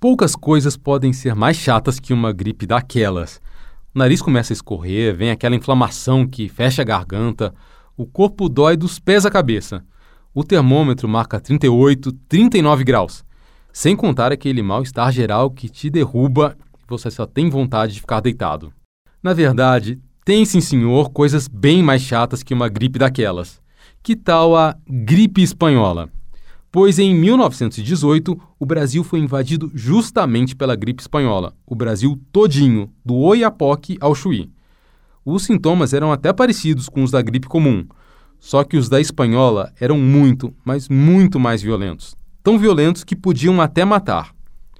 [0.00, 3.40] Poucas coisas podem ser mais chatas que uma gripe daquelas.
[3.94, 7.52] O nariz começa a escorrer, vem aquela inflamação que fecha a garganta,
[7.96, 9.84] o corpo dói dos pés à cabeça.
[10.32, 13.24] O termômetro marca 38, 39 graus.
[13.72, 18.20] Sem contar aquele mal-estar geral que te derruba e você só tem vontade de ficar
[18.20, 18.72] deitado.
[19.20, 23.60] Na verdade, tem sim senhor coisas bem mais chatas que uma gripe daquelas.
[24.00, 26.08] Que tal a gripe espanhola?
[26.70, 33.14] Pois em 1918 o Brasil foi invadido justamente pela gripe espanhola, o Brasil todinho, do
[33.14, 34.50] Oiapoque ao Chuí.
[35.24, 37.86] Os sintomas eram até parecidos com os da gripe comum,
[38.38, 42.14] só que os da espanhola eram muito, mas muito mais violentos.
[42.42, 44.34] Tão violentos que podiam até matar.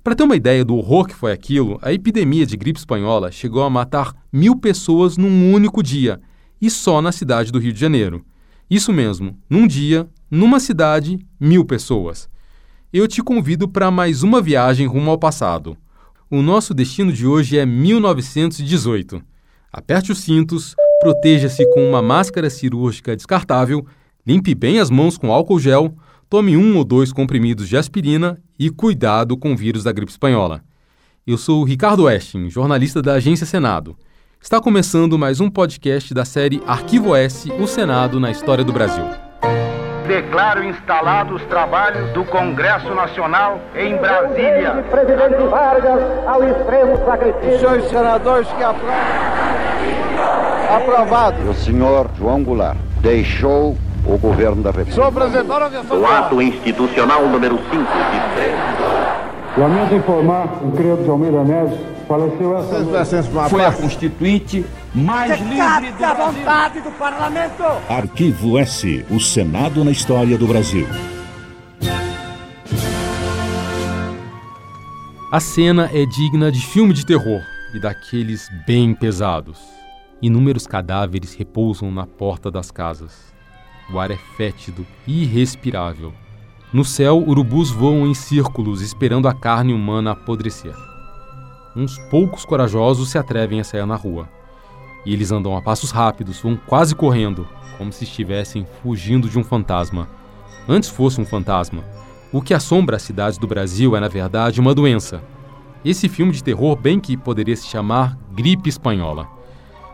[0.04, 3.62] Para ter uma ideia do horror que foi aquilo, a epidemia de gripe espanhola chegou
[3.62, 6.20] a matar mil pessoas num único dia,
[6.60, 8.24] e só na cidade do Rio de Janeiro.
[8.70, 12.28] Isso mesmo, num dia, numa cidade, mil pessoas.
[12.92, 15.76] Eu te convido para mais uma viagem rumo ao passado.
[16.30, 19.22] O nosso destino de hoje é 1918.
[19.72, 23.86] Aperte os cintos, proteja-se com uma máscara cirúrgica descartável,
[24.26, 25.94] limpe bem as mãos com álcool gel,
[26.28, 30.62] tome um ou dois comprimidos de aspirina e cuidado com o vírus da gripe espanhola.
[31.26, 33.96] Eu sou Ricardo Westin, jornalista da Agência Senado.
[34.40, 39.27] Está começando mais um podcast da série Arquivo S, o Senado na História do Brasil.
[40.08, 44.82] Declaro instalados os trabalhos do Congresso Nacional em Brasília.
[44.90, 47.58] Presidente Vargas ao extremo sacrifício.
[47.58, 48.96] Senhores senadores que aprovam.
[50.74, 51.50] Aprovado.
[51.50, 54.94] O senhor João Goulart deixou o governo da República.
[54.94, 58.58] Sou apresentar a versão O ato institucional número 5 de 3.
[59.58, 61.78] Lamento informar que o Credo de Almeida Neves
[62.08, 63.50] faleceu essa noite.
[63.50, 66.32] Foi a constituinte mais livre do a Brasil.
[66.32, 67.62] vontade do parlamento.
[67.88, 70.86] Arquivo S, o Senado na história do Brasil.
[75.30, 77.42] A cena é digna de filme de terror
[77.74, 79.60] e daqueles bem pesados.
[80.22, 83.32] Inúmeros cadáveres repousam na porta das casas.
[83.92, 86.12] O ar é fétido e irrespirável.
[86.72, 90.74] No céu, urubus voam em círculos esperando a carne humana apodrecer.
[91.76, 94.28] Uns poucos corajosos se atrevem a sair na rua.
[95.08, 97.48] E eles andam a passos rápidos, vão quase correndo,
[97.78, 100.06] como se estivessem fugindo de um fantasma.
[100.68, 101.82] Antes fosse um fantasma,
[102.30, 105.24] o que assombra as cidades do Brasil é, na verdade, uma doença.
[105.82, 109.26] Esse filme de terror bem que poderia se chamar Gripe Espanhola.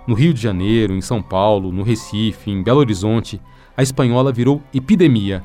[0.05, 3.41] No Rio de Janeiro, em São Paulo, no Recife, em Belo Horizonte,
[3.77, 5.45] a espanhola virou epidemia.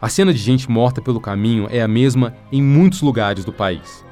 [0.00, 4.04] A cena de gente morta pelo caminho é a mesma em muitos lugares do país.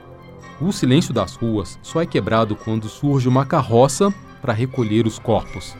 [0.60, 5.76] O silêncio das ruas só é quebrado quando surge uma carroça para recolher os corpos.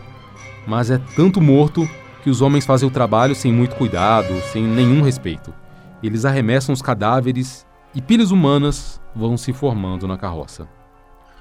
[0.67, 1.89] Mas é tanto morto
[2.23, 5.53] que os homens fazem o trabalho sem muito cuidado, sem nenhum respeito.
[6.03, 10.69] Eles arremessam os cadáveres e pilhas humanas vão se formando na carroça.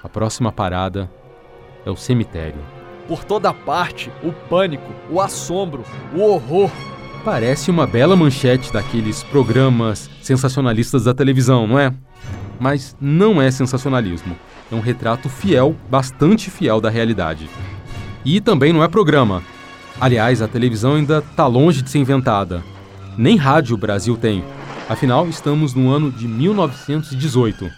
[0.03, 1.09] A próxima parada
[1.85, 2.61] é o cemitério.
[3.07, 6.69] Por toda parte, o pânico, o assombro, o horror.
[7.23, 11.93] Parece uma bela manchete daqueles programas sensacionalistas da televisão, não é?
[12.59, 14.35] Mas não é sensacionalismo.
[14.71, 17.49] É um retrato fiel, bastante fiel da realidade.
[18.23, 19.41] E também não é programa.
[19.99, 22.63] Aliás, a televisão ainda está longe de ser inventada.
[23.17, 24.43] Nem rádio o Brasil tem.
[24.87, 27.69] Afinal, estamos no ano de 1918.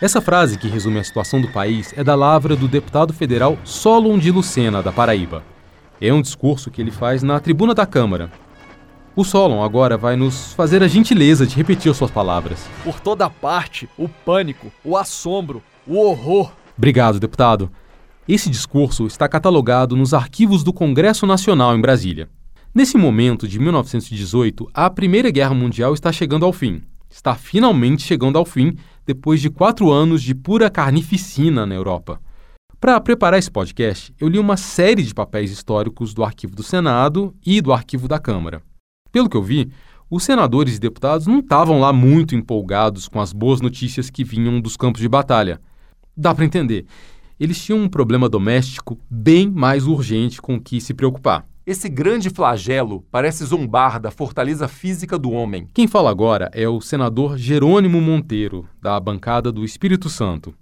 [0.00, 4.18] Essa frase que resume a situação do país é da lavra do deputado federal Solon
[4.18, 5.44] de Lucena, da Paraíba.
[6.00, 8.28] É um discurso que ele faz na tribuna da Câmara.
[9.14, 12.66] O Solon agora vai nos fazer a gentileza de repetir suas palavras.
[12.82, 16.52] Por toda parte, o pânico, o assombro, o horror.
[16.76, 17.70] Obrigado, deputado.
[18.26, 22.28] Esse discurso está catalogado nos arquivos do Congresso Nacional em Brasília.
[22.74, 26.82] Nesse momento de 1918, a Primeira Guerra Mundial está chegando ao fim.
[27.10, 28.76] Está finalmente chegando ao fim
[29.06, 32.20] depois de quatro anos de pura carnificina na Europa.
[32.80, 37.34] Para preparar esse podcast, eu li uma série de papéis históricos do Arquivo do Senado
[37.44, 38.62] e do Arquivo da Câmara.
[39.12, 39.70] Pelo que eu vi,
[40.10, 44.60] os senadores e deputados não estavam lá muito empolgados com as boas notícias que vinham
[44.60, 45.60] dos campos de batalha.
[46.16, 46.84] Dá para entender.
[47.40, 51.46] Eles tinham um problema doméstico bem mais urgente com o que se preocupar.
[51.64, 55.68] Esse grande flagelo parece zombar da fortaleza física do homem.
[55.72, 60.54] Quem fala agora é o senador Jerônimo Monteiro, da bancada do Espírito Santo.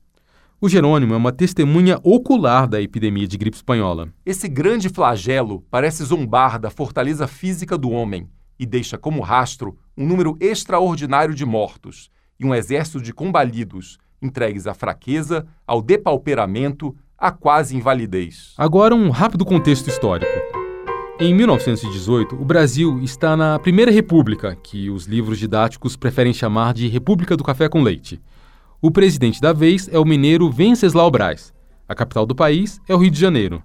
[0.60, 4.12] O Jerônimo é uma testemunha ocular da epidemia de gripe espanhola.
[4.24, 10.06] Esse grande flagelo parece zombar da fortaleza física do homem e deixa como rastro um
[10.06, 17.30] número extraordinário de mortos e um exército de combalidos entregues à fraqueza, ao depauperamento, à
[17.30, 18.54] quase invalidez.
[18.56, 20.32] Agora, um rápido contexto histórico.
[21.18, 26.88] Em 1918, o Brasil está na Primeira República, que os livros didáticos preferem chamar de
[26.88, 28.18] República do Café com Leite.
[28.80, 31.52] O presidente da vez é o mineiro Venceslau Braz.
[31.86, 33.62] A capital do país é o Rio de Janeiro.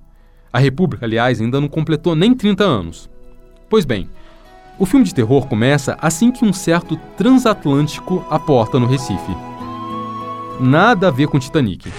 [0.51, 3.09] A República, aliás, ainda não completou nem 30 anos.
[3.69, 4.09] Pois bem,
[4.77, 9.54] o filme de terror começa assim que um certo transatlântico aporta no Recife.
[10.59, 11.91] Nada a ver com Titanic.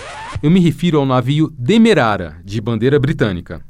[0.42, 3.62] Eu me refiro ao navio Demerara, de bandeira britânica.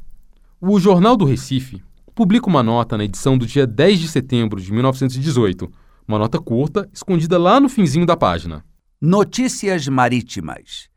[0.61, 1.83] O Jornal do Recife
[2.15, 5.69] publica uma nota na edição do dia 10 de setembro de 1918,
[6.07, 8.63] uma nota curta, escondida lá no finzinho da página.
[8.99, 10.87] Notícias marítimas.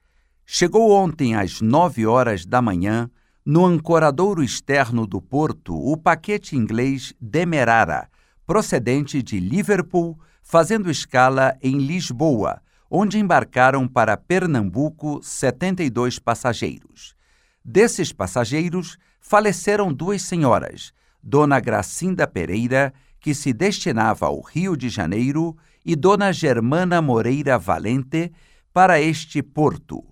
[0.47, 3.11] Chegou ontem às 9 horas da manhã,
[3.45, 8.09] no ancoradouro externo do porto, o paquete inglês Demerara,
[8.47, 12.61] procedente de Liverpool, fazendo escala em Lisboa,
[12.91, 17.15] onde embarcaram para Pernambuco 72 passageiros.
[17.65, 20.93] Desses passageiros, faleceram duas senhoras,
[21.23, 25.57] Dona Gracinda Pereira, que se destinava ao Rio de Janeiro,
[25.87, 28.33] e Dona Germana Moreira Valente,
[28.73, 30.05] para este porto.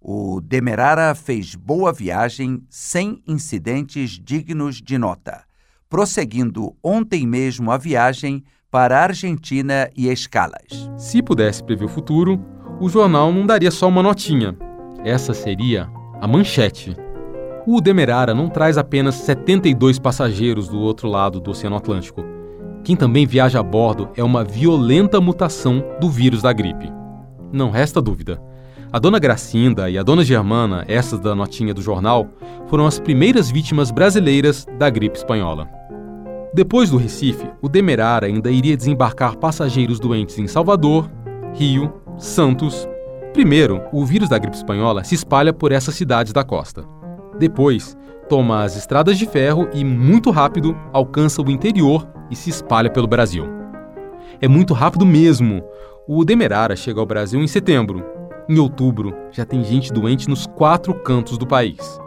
[0.00, 5.44] O Demerara fez boa viagem sem incidentes dignos de nota,
[5.88, 10.90] prosseguindo ontem mesmo a viagem para a Argentina e escalas.
[10.96, 12.40] Se pudesse prever o futuro,
[12.80, 14.56] o jornal não daria só uma notinha.
[15.04, 15.88] Essa seria
[16.20, 16.96] a manchete.
[17.66, 22.24] O Demerara não traz apenas 72 passageiros do outro lado do Oceano Atlântico.
[22.82, 26.90] Quem também viaja a bordo é uma violenta mutação do vírus da gripe.
[27.52, 28.40] Não resta dúvida.
[28.92, 32.28] A dona Gracinda e a dona Germana, essas da notinha do jornal,
[32.68, 35.79] foram as primeiras vítimas brasileiras da gripe espanhola.
[36.52, 41.08] Depois do Recife, o Demerara ainda iria desembarcar passageiros doentes em Salvador,
[41.54, 42.88] Rio, Santos.
[43.32, 46.84] Primeiro, o vírus da gripe espanhola se espalha por essas cidades da costa.
[47.38, 47.96] Depois,
[48.28, 53.06] toma as estradas de ferro e, muito rápido, alcança o interior e se espalha pelo
[53.06, 53.44] Brasil.
[54.40, 55.62] É muito rápido mesmo.
[56.08, 58.04] O Demerara chega ao Brasil em setembro.
[58.48, 62.00] Em outubro, já tem gente doente nos quatro cantos do país.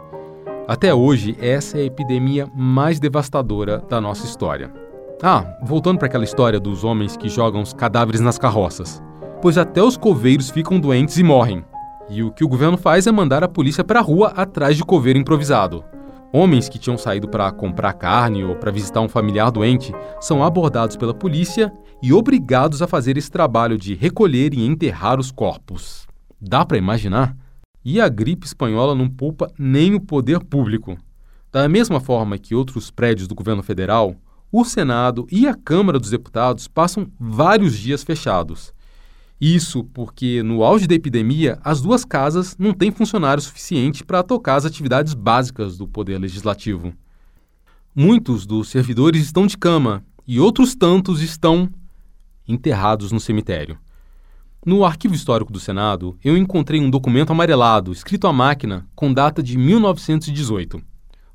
[0.66, 4.72] Até hoje, essa é a epidemia mais devastadora da nossa história.
[5.22, 9.02] Ah, voltando para aquela história dos homens que jogam os cadáveres nas carroças.
[9.42, 11.62] Pois até os coveiros ficam doentes e morrem.
[12.08, 14.84] E o que o governo faz é mandar a polícia para a rua atrás de
[14.84, 15.84] coveiro improvisado.
[16.32, 20.96] Homens que tinham saído para comprar carne ou para visitar um familiar doente são abordados
[20.96, 21.70] pela polícia
[22.02, 26.06] e obrigados a fazer esse trabalho de recolher e enterrar os corpos.
[26.40, 27.36] Dá para imaginar?
[27.84, 30.96] E a gripe espanhola não poupa nem o poder público.
[31.52, 34.16] Da mesma forma que outros prédios do governo federal,
[34.50, 38.72] o Senado e a Câmara dos Deputados passam vários dias fechados.
[39.40, 44.54] Isso porque, no auge da epidemia, as duas casas não têm funcionário suficiente para tocar
[44.54, 46.94] as atividades básicas do Poder Legislativo.
[47.94, 51.68] Muitos dos servidores estão de cama e outros tantos estão
[52.48, 53.78] enterrados no cemitério.
[54.66, 59.42] No arquivo histórico do Senado, eu encontrei um documento amarelado, escrito à máquina, com data
[59.42, 60.80] de 1918.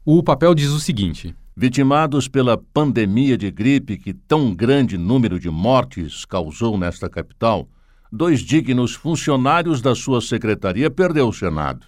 [0.03, 5.47] O papel diz o seguinte: Vitimados pela pandemia de gripe que tão grande número de
[5.47, 7.69] mortes causou nesta capital,
[8.11, 11.85] dois dignos funcionários da sua secretaria perdeu o Senado.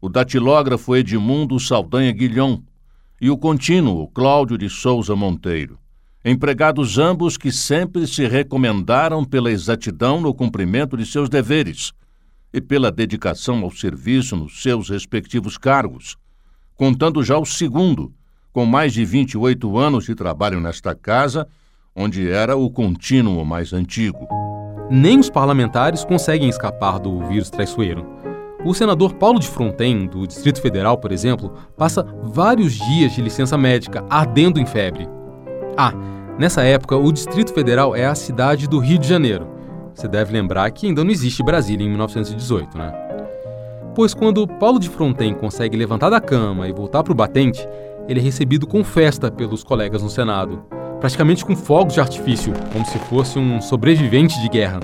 [0.00, 2.60] O datilógrafo Edmundo Saldanha Guilhom
[3.20, 5.78] e o contínuo Cláudio de Souza Monteiro.
[6.28, 11.92] Empregados ambos que sempre se recomendaram pela exatidão no cumprimento de seus deveres
[12.52, 16.16] e pela dedicação ao serviço nos seus respectivos cargos,
[16.74, 18.12] contando já o segundo,
[18.52, 21.46] com mais de 28 anos de trabalho nesta casa,
[21.94, 24.26] onde era o contínuo mais antigo
[24.90, 28.06] nem os parlamentares conseguem escapar do vírus traiçoeiro.
[28.64, 33.56] O senador Paulo de Fronten, do Distrito Federal, por exemplo, passa vários dias de licença
[33.56, 35.08] médica ardendo em febre.
[35.76, 35.92] Ah,
[36.38, 39.46] nessa época, o Distrito Federal é a cidade do Rio de Janeiro.
[39.94, 42.92] Você deve lembrar que ainda não existe Brasília em 1918, né?
[43.94, 47.66] Pois quando Paulo de Fronten consegue levantar da cama e voltar para o batente,
[48.08, 50.62] ele é recebido com festa pelos colegas no Senado
[51.00, 54.80] praticamente com fogos de artifício, como se fosse um sobrevivente de guerra.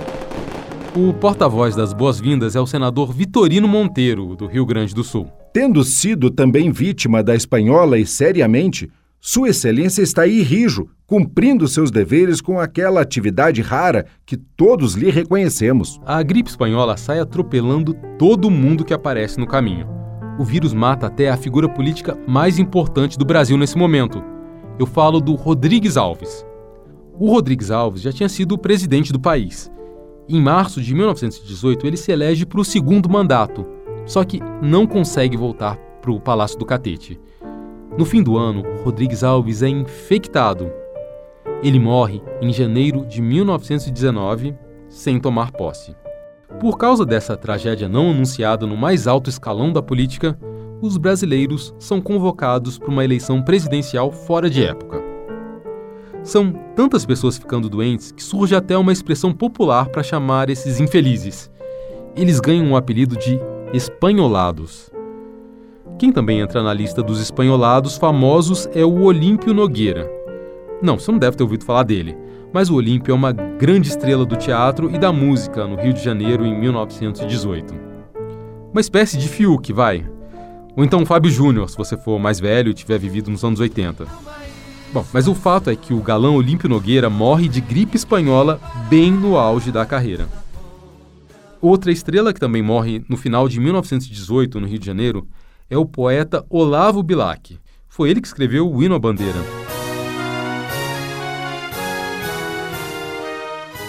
[0.95, 5.27] O porta-voz das boas-vindas é o senador Vitorino Monteiro, do Rio Grande do Sul.
[5.53, 8.91] Tendo sido também vítima da espanhola e seriamente,
[9.25, 15.13] Sua Excelência está aí rijo, cumprindo seus deveres com aquela atividade rara que todos lhe
[15.13, 16.01] reconhecemos.
[16.05, 19.87] A gripe espanhola sai atropelando todo mundo que aparece no caminho.
[20.41, 24.21] O vírus mata até a figura política mais importante do Brasil nesse momento,
[24.77, 26.45] eu falo do Rodrigues Alves.
[27.17, 29.71] O Rodrigues Alves já tinha sido presidente do país.
[30.29, 33.65] Em março de 1918, ele se elege para o segundo mandato,
[34.05, 37.21] só que não consegue voltar para o Palácio do Catete.
[37.97, 40.73] No fim do ano, Rodrigues Alves é infectado.
[41.63, 44.55] Ele morre em janeiro de 1919,
[44.89, 45.95] sem tomar posse.
[46.59, 50.39] Por causa dessa tragédia não anunciada no mais alto escalão da política,
[50.81, 55.03] os brasileiros são convocados para uma eleição presidencial fora de época.
[56.23, 61.51] São tantas pessoas ficando doentes que surge até uma expressão popular para chamar esses infelizes.
[62.17, 63.39] Eles ganham o apelido de
[63.73, 64.92] espanholados.
[65.99, 70.11] Quem também entra na lista dos espanholados famosos é o Olímpio Nogueira.
[70.83, 72.17] Não, você não deve ter ouvido falar dele,
[72.53, 76.03] mas o Olímpio é uma grande estrela do teatro e da música no Rio de
[76.03, 77.75] Janeiro em 1918.
[78.73, 80.05] Uma espécie de Fiuk, vai.
[80.77, 84.07] Ou então Fábio Júnior, se você for mais velho e tiver vivido nos anos 80.
[84.93, 89.11] Bom, mas o fato é que o galã Olímpio Nogueira morre de gripe espanhola bem
[89.11, 90.27] no auge da carreira.
[91.61, 95.27] Outra estrela que também morre no final de 1918, no Rio de Janeiro,
[95.73, 97.59] é o poeta Olavo Bilac.
[97.89, 99.39] Foi ele que escreveu o Hino à Bandeira.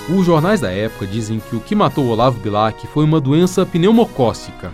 [0.09, 4.71] Os jornais da época dizem que o que matou Olavo Bilac foi uma doença pneumocócica.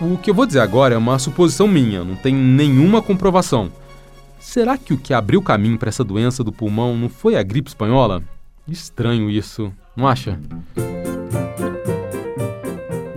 [0.00, 3.72] O que eu vou dizer agora é uma suposição minha, não tem nenhuma comprovação.
[4.38, 7.70] Será que o que abriu caminho para essa doença do pulmão não foi a gripe
[7.70, 8.22] espanhola?
[8.68, 10.38] Estranho isso, não acha?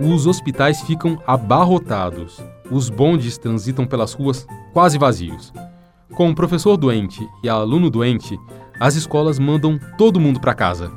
[0.00, 2.42] Os hospitais ficam abarrotados.
[2.70, 5.52] Os bondes transitam pelas ruas quase vazios.
[6.14, 8.38] Com o professor doente e aluno doente,
[8.78, 10.92] as escolas mandam todo mundo para casa.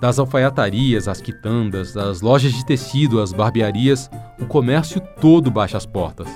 [0.00, 4.10] Das alfaiatarias às quitandas, das lojas de tecido às barbearias,
[4.40, 6.28] o comércio todo baixa as portas.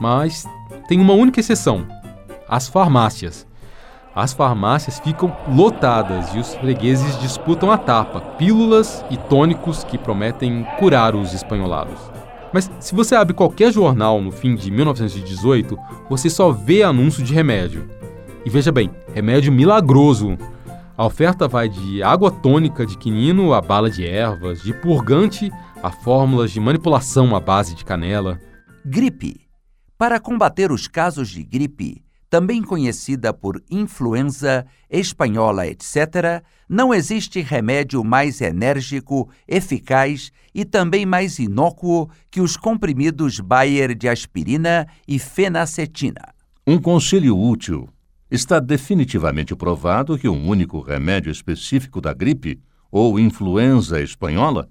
[0.00, 0.44] Mas
[0.86, 1.86] tem uma única exceção:
[2.48, 3.46] as farmácias.
[4.14, 10.66] As farmácias ficam lotadas e os fregueses disputam a tapa, pílulas e tônicos que prometem
[10.78, 12.19] curar os espanholados.
[12.52, 15.78] Mas se você abre qualquer jornal no fim de 1918,
[16.08, 17.88] você só vê anúncio de remédio.
[18.44, 20.36] E veja bem, remédio milagroso.
[20.96, 25.50] A oferta vai de água tônica de quinino a bala de ervas, de purgante
[25.82, 28.38] a fórmulas de manipulação à base de canela.
[28.84, 29.48] Gripe.
[29.96, 38.04] Para combater os casos de gripe, também conhecida por influenza, espanhola, etc., não existe remédio
[38.04, 46.32] mais enérgico, eficaz e também mais inócuo que os comprimidos Bayer de aspirina e fenacetina.
[46.64, 47.88] Um conselho útil.
[48.30, 52.60] Está definitivamente provado que um único remédio específico da gripe,
[52.92, 54.68] ou influenza espanhola,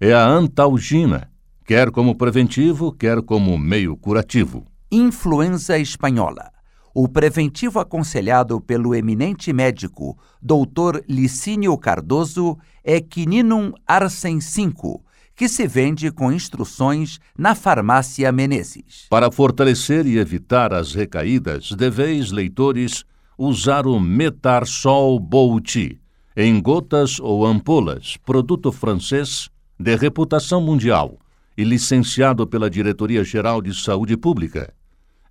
[0.00, 1.30] é a antalgina,
[1.66, 4.64] quer como preventivo, quer como meio curativo.
[4.90, 6.50] Influenza espanhola
[6.94, 11.00] o preventivo aconselhado pelo eminente médico Dr.
[11.08, 15.02] Licínio Cardoso é Quininum Arsen 5,
[15.34, 19.06] que se vende com instruções na farmácia Menezes.
[19.08, 23.04] Para fortalecer e evitar as recaídas, deveis, leitores,
[23.38, 25.98] usar o Metarsol Bouti,
[26.36, 31.18] em gotas ou ampolas, produto francês de reputação mundial
[31.56, 34.72] e licenciado pela Diretoria Geral de Saúde Pública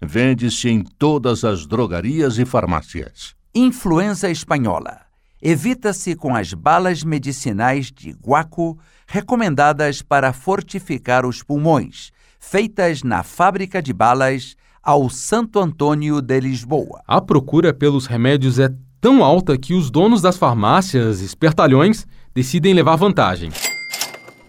[0.04, 3.36] Vende-se em todas as drogarias e farmácias.
[3.54, 5.02] Influenza espanhola.
[5.40, 13.80] Evita-se com as balas medicinais de guaco recomendadas para fortificar os pulmões, feitas na fábrica
[13.80, 17.02] de balas ao Santo Antônio de Lisboa.
[17.08, 22.96] A procura pelos remédios é tão alta que os donos das farmácias, espertalhões, decidem levar
[22.96, 23.52] vantagem.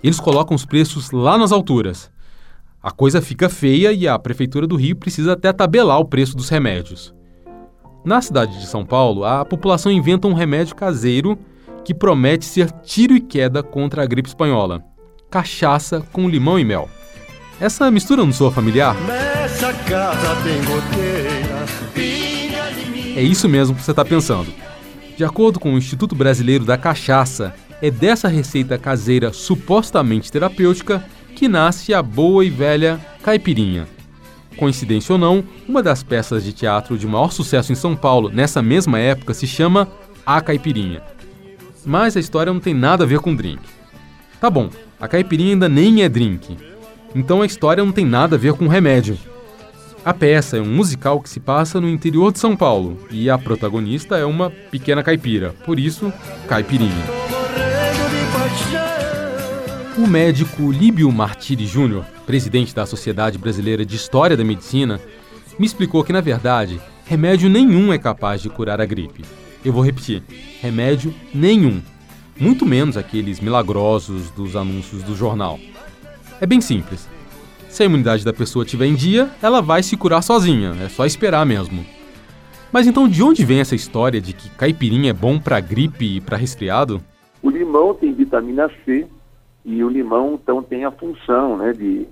[0.03, 2.12] Eles colocam os preços lá nas alturas
[2.83, 6.49] a coisa fica feia e a Prefeitura do Rio precisa até tabelar o preço dos
[6.49, 7.15] remédios.
[8.05, 11.39] Na cidade de São Paulo, a população inventa um remédio caseiro
[11.85, 14.83] que promete ser tiro e queda contra a gripe espanhola:
[15.31, 16.89] cachaça com limão e mel.
[17.61, 18.97] Essa mistura não soa familiar?
[20.67, 21.31] Goteira,
[23.17, 24.53] É isso mesmo que você está pensando.
[25.17, 31.05] De acordo com o Instituto Brasileiro da Cachaça, é dessa receita caseira supostamente terapêutica
[31.43, 33.89] que nasce a boa e velha Caipirinha.
[34.57, 38.63] Coincidência ou não, uma das peças de teatro de maior sucesso em São Paulo nessa
[38.63, 39.89] mesma época se chama
[40.25, 41.03] A Caipirinha.
[41.85, 43.61] Mas a história não tem nada a ver com drink.
[44.41, 44.71] Tá bom,
[45.01, 46.57] a caipirinha ainda nem é drink.
[47.13, 49.19] Então a história não tem nada a ver com remédio.
[50.05, 53.37] A peça é um musical que se passa no interior de São Paulo e a
[53.37, 56.13] protagonista é uma pequena caipira, por isso,
[56.47, 57.03] caipirinha.
[59.99, 64.99] O médico Líbio Martiri Júnior, presidente da Sociedade Brasileira de História da Medicina,
[65.59, 69.23] me explicou que, na verdade, remédio nenhum é capaz de curar a gripe.
[69.63, 70.23] Eu vou repetir:
[70.63, 71.83] remédio nenhum.
[72.41, 75.61] Muito menos aqueles milagrosos dos anúncios do jornal.
[76.41, 77.07] É bem simples.
[77.69, 81.05] Se a imunidade da pessoa estiver em dia, ela vai se curar sozinha, é só
[81.05, 81.85] esperar mesmo.
[82.73, 86.21] Mas então de onde vem essa história de que caipirinha é bom para gripe e
[86.23, 87.03] para resfriado?
[87.43, 89.07] O limão tem vitamina C
[89.65, 92.07] e o limão então tem a função né, de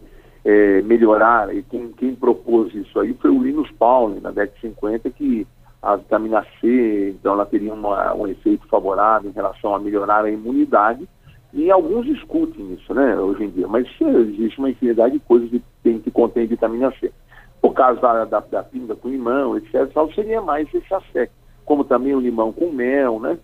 [0.45, 1.55] é, melhorar.
[1.55, 5.47] E quem, quem propôs isso aí foi o Linus Pauling, na década de 50, que
[5.83, 10.31] a vitamina C, então ela teria uma, um efeito favorável em relação a melhorar a
[10.31, 11.09] imunidade.
[11.53, 13.67] E alguns discutem isso, né, hoje em dia.
[13.67, 17.13] Mas existe uma infinidade de coisas que, tem, que contém vitamina C.
[17.61, 21.35] Por causa da, da, da pinga com limão, etc., só seria mais esse aspecto.
[21.65, 23.39] Como também o limão com mel, né?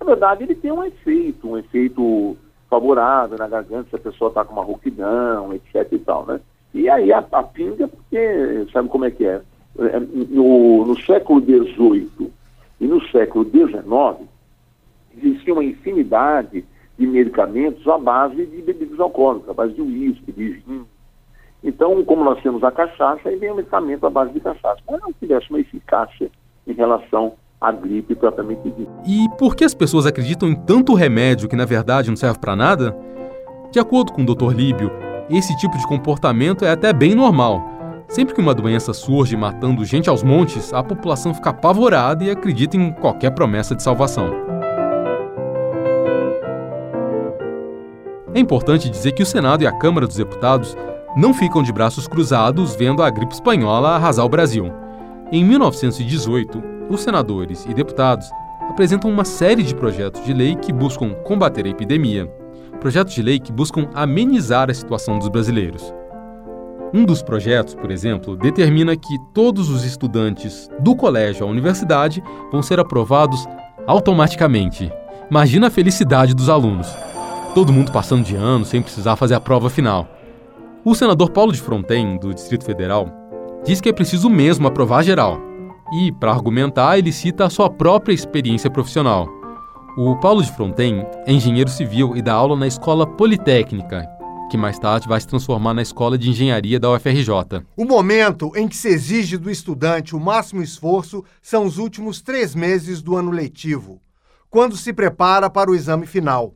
[0.00, 2.36] Na verdade, ele tem um efeito, um efeito
[2.68, 6.40] favorável na garganta se a pessoa está com uma rouquidão, etc e tal, né?
[6.74, 9.40] E aí a, a pinga, porque sabe como é que é?
[9.78, 12.30] é no, no século XVIII
[12.80, 14.28] e no século XIX,
[15.16, 16.64] existia uma infinidade
[16.98, 20.86] de medicamentos à base de bebidas alcoólicas, à base de uísque, de vinho.
[21.62, 24.80] Então, como nós temos a cachaça, aí vem o medicamento à base de cachaça.
[24.88, 26.30] Mas não tivesse uma eficácia
[26.66, 28.90] em relação à gripe propriamente dita.
[29.06, 32.54] E por que as pessoas acreditam em tanto remédio que na verdade não serve para
[32.54, 32.96] nada?
[33.70, 34.54] De acordo com o Dr.
[34.54, 34.90] Líbio,
[35.28, 37.62] esse tipo de comportamento é até bem normal.
[38.08, 42.76] Sempre que uma doença surge matando gente aos montes, a população fica apavorada e acredita
[42.76, 44.30] em qualquer promessa de salvação.
[48.32, 50.76] É importante dizer que o Senado e a Câmara dos Deputados
[51.16, 54.72] não ficam de braços cruzados vendo a gripe espanhola arrasar o Brasil.
[55.30, 58.30] Em 1918, os senadores e deputados
[58.68, 62.26] apresentam uma série de projetos de lei que buscam combater a epidemia,
[62.80, 65.92] projetos de lei que buscam amenizar a situação dos brasileiros.
[66.94, 72.62] Um dos projetos, por exemplo, determina que todos os estudantes do colégio à universidade vão
[72.62, 73.46] ser aprovados
[73.86, 74.90] automaticamente.
[75.30, 76.88] Imagina a felicidade dos alunos.
[77.54, 80.08] Todo mundo passando de ano sem precisar fazer a prova final.
[80.84, 83.10] O senador Paulo de Fronten, do Distrito Federal,
[83.64, 85.47] diz que é preciso mesmo aprovar geral.
[85.92, 89.26] E, para argumentar, ele cita a sua própria experiência profissional.
[89.96, 94.06] O Paulo de Fronten é engenheiro civil e dá aula na Escola Politécnica,
[94.50, 97.64] que mais tarde vai se transformar na Escola de Engenharia da UFRJ.
[97.76, 102.54] O momento em que se exige do estudante o máximo esforço são os últimos três
[102.54, 104.00] meses do ano letivo,
[104.48, 106.54] quando se prepara para o exame final.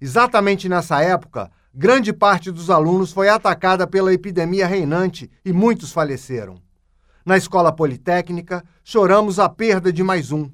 [0.00, 6.67] Exatamente nessa época, grande parte dos alunos foi atacada pela epidemia reinante e muitos faleceram.
[7.28, 10.48] Na escola politécnica, choramos a perda de mais um.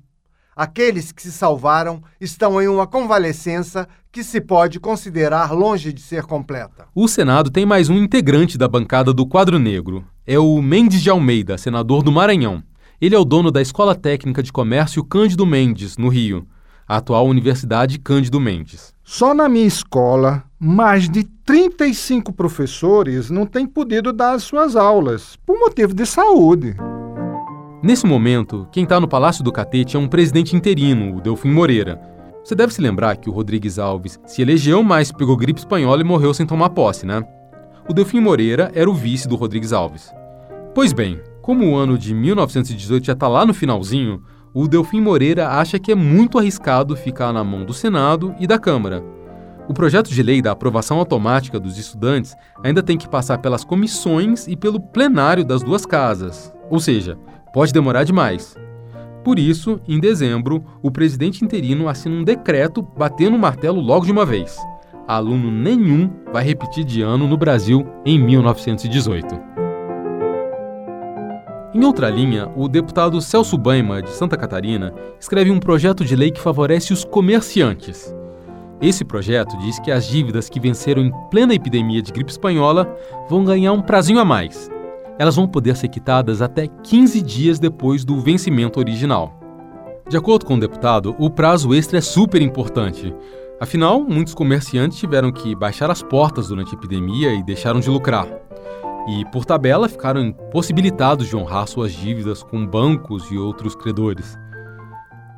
[0.57, 6.25] Aqueles que se salvaram estão em uma convalescença que se pode considerar longe de ser
[6.25, 6.89] completa.
[6.93, 10.05] O Senado tem mais um integrante da bancada do quadro negro.
[10.27, 12.61] É o Mendes de Almeida, senador do Maranhão.
[13.01, 16.45] Ele é o dono da Escola Técnica de Comércio Cândido Mendes, no Rio,
[16.89, 18.95] a atual Universidade Cândido Mendes.
[19.03, 25.37] Só na minha escola, mais de 35 professores não têm podido dar as suas aulas,
[25.45, 26.77] por motivo de saúde.
[27.83, 32.01] Nesse momento, quem está no Palácio do Catete é um presidente interino, o Delfim Moreira.
[32.43, 36.05] Você deve se lembrar que o Rodrigues Alves se elegeu, mas pegou gripe espanhola e
[36.05, 37.23] morreu sem tomar posse, né?
[37.89, 40.11] O Delfim Moreira era o vice do Rodrigues Alves.
[40.75, 44.23] Pois bem, como o ano de 1918 já está lá no finalzinho,
[44.55, 48.57] o Delfim Moreira acha que é muito arriscado ficar na mão do Senado e da
[48.57, 49.03] Câmara.
[49.69, 54.47] O projeto de lei da aprovação automática dos estudantes ainda tem que passar pelas comissões
[54.47, 57.19] e pelo plenário das duas casas, ou seja,
[57.53, 58.55] pode demorar demais.
[59.25, 64.13] Por isso, em dezembro, o presidente interino assina um decreto batendo o martelo logo de
[64.13, 64.57] uma vez.
[65.09, 69.54] Aluno nenhum vai repetir de ano no Brasil em 1918.
[71.75, 76.31] Em outra linha, o deputado Celso Baima, de Santa Catarina, escreve um projeto de lei
[76.31, 78.15] que favorece os comerciantes.
[78.81, 82.97] Esse projeto diz que as dívidas que venceram em plena epidemia de gripe espanhola
[83.29, 84.71] vão ganhar um prazinho a mais
[85.19, 89.39] elas vão poder ser quitadas até 15 dias depois do vencimento original.
[90.09, 93.15] De acordo com o deputado, o prazo extra é super importante.
[93.61, 98.27] Afinal, muitos comerciantes tiveram que baixar as portas durante a epidemia e deixaram de lucrar.
[99.07, 104.39] E, por tabela, ficaram impossibilitados de honrar suas dívidas com bancos e outros credores.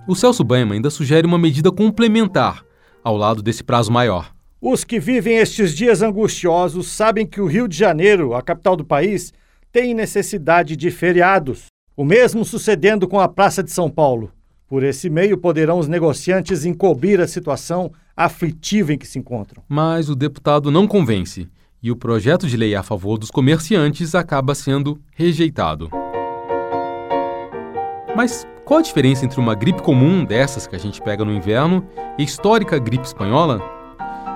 [0.06, 2.64] O Celso Baima ainda sugere uma medida complementar,
[3.02, 4.32] ao lado desse prazo maior.
[4.60, 8.84] Os que vivem estes dias angustiosos sabem que o Rio de Janeiro, a capital do
[8.84, 9.32] país,
[9.72, 11.66] tem necessidade de feriados.
[11.96, 14.30] O mesmo sucedendo com a Praça de São Paulo.
[14.68, 19.62] Por esse meio, poderão os negociantes encobrir a situação aflitiva em que se encontram.
[19.68, 21.48] Mas o deputado não convence
[21.86, 25.88] e o projeto de lei a favor dos comerciantes acaba sendo rejeitado.
[28.16, 31.86] Mas qual a diferença entre uma gripe comum, dessas que a gente pega no inverno,
[32.18, 33.60] e a histórica gripe espanhola?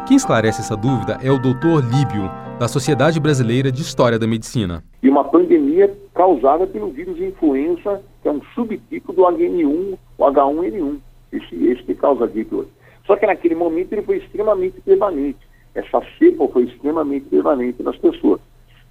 [0.06, 1.82] Quem esclarece essa dúvida é o Dr.
[1.90, 4.84] Líbio, da Sociedade Brasileira de História da Medicina.
[5.02, 10.98] E uma pandemia causada pelo vírus influenza, que é um subtipo do HN1, o H1N1,
[11.32, 12.68] esse, esse que causa a gripe hoje.
[13.08, 15.49] Só que naquele momento ele foi extremamente prevalente.
[15.74, 18.40] Essa cepa foi extremamente prevalente nas pessoas.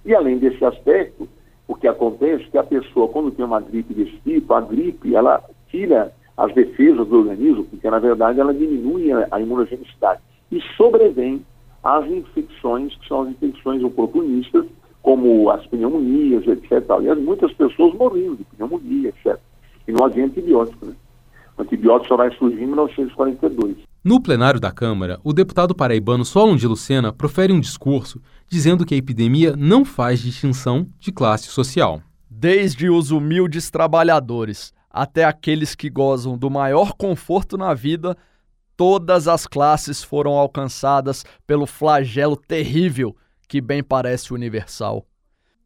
[0.04, 1.28] E além desse aspecto,
[1.68, 5.14] o que acontece é que a pessoa, quando tem uma gripe desse tipo, a gripe,
[5.14, 10.20] ela tira as defesas do organismo, porque na verdade ela diminui a imunogenicidade.
[10.50, 11.44] E sobrevém
[11.84, 14.66] as infecções, que são as infecções oportunistas,
[15.02, 16.90] como as pneumonias, etc.
[16.90, 19.38] Aliás, muitas pessoas morriam de pneumonia, etc.
[19.86, 20.94] E não havia antibiótico, né?
[21.56, 23.76] O antibiótico só vai surgir em 1942.
[24.02, 28.94] No plenário da Câmara, o deputado paraibano Solon de Lucena profere um discurso dizendo que
[28.94, 32.00] a epidemia não faz distinção de classe social.
[32.30, 38.16] Desde os humildes trabalhadores até aqueles que gozam do maior conforto na vida,
[38.74, 43.14] todas as classes foram alcançadas pelo flagelo terrível
[43.46, 45.06] que bem parece universal.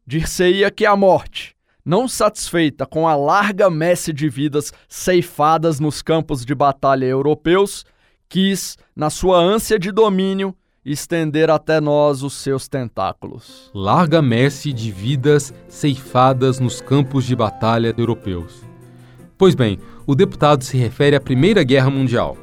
[0.05, 6.43] Dir-se-ia que a morte, não satisfeita com a larga messe de vidas ceifadas nos campos
[6.45, 7.85] de batalha europeus,
[8.29, 13.71] quis, na sua ânsia de domínio, estender até nós os seus tentáculos.
[13.73, 18.61] Larga messe de vidas ceifadas nos campos de batalha europeus.
[19.37, 22.37] Pois bem, o deputado se refere à Primeira Guerra Mundial.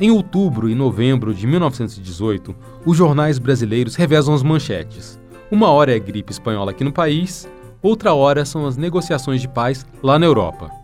[0.00, 2.54] Em outubro e novembro de 1918,
[2.86, 5.20] os jornais brasileiros revezam as manchetes.
[5.50, 7.48] Uma hora é gripe espanhola aqui no país,
[7.82, 10.77] outra hora são as negociações de paz lá na Europa.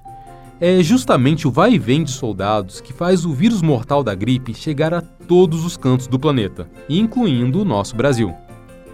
[0.60, 4.54] É justamente o vai e vem de soldados que faz o vírus mortal da gripe
[4.54, 8.32] chegar a todos os cantos do planeta, incluindo o nosso Brasil.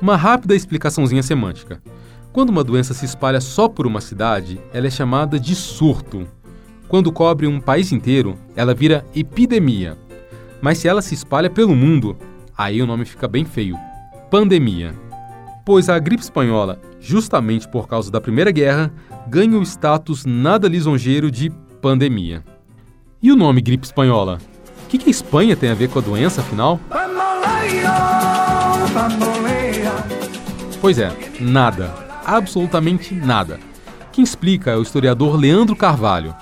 [0.01, 1.83] Uma rápida explicaçãozinha semântica.
[2.33, 6.27] Quando uma doença se espalha só por uma cidade, ela é chamada de surto.
[6.88, 9.99] Quando cobre um país inteiro, ela vira epidemia.
[10.62, 12.16] Mas se ela se espalha pelo mundo,
[12.57, 13.77] aí o nome fica bem feio:
[14.31, 14.94] pandemia.
[15.66, 18.90] Pois a gripe espanhola, justamente por causa da Primeira Guerra,
[19.31, 22.43] ganha o status nada lisonjeiro de pandemia.
[23.23, 24.38] E o nome gripe espanhola?
[24.85, 26.81] O que, que a Espanha tem a ver com a doença, afinal?
[30.81, 31.95] Pois é, nada.
[32.27, 33.61] Absolutamente nada.
[34.12, 36.35] Quem explica é o historiador Leandro Carvalho.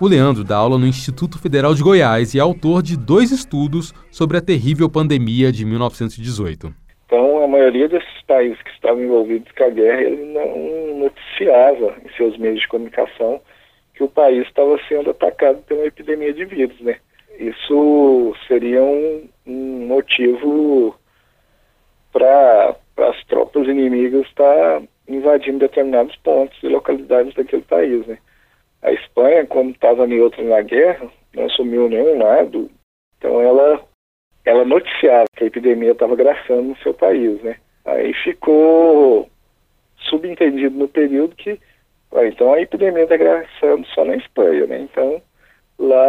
[0.00, 3.92] O Leandro dá aula no Instituto Federal de Goiás e é autor de dois estudos
[4.10, 6.74] sobre a terrível pandemia de 1918.
[7.04, 12.08] Então, a maioria desses países que estavam envolvidos com a guerra, ele não noticiava em
[12.16, 13.40] seus meios de comunicação
[13.94, 16.98] que o país estava sendo atacado pela epidemia de vírus, né?
[17.38, 20.94] Isso seria um, um motivo
[22.12, 28.18] para as tropas inimigas estar tá invadindo determinados pontos e localidades daquele país, né?
[28.82, 32.70] A Espanha, como estava neutra na guerra, não assumiu nenhum lado,
[33.18, 33.82] então ela
[34.44, 37.56] ela noticiava que a epidemia estava graçando no seu país, né?
[37.84, 39.28] Aí ficou
[40.08, 41.58] subentendido no período que,
[42.26, 44.80] então a epidemia está graçando só na Espanha, né?
[44.80, 45.20] Então
[45.78, 46.06] lá